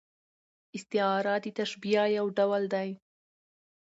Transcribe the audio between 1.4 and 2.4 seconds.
د تشبیه یو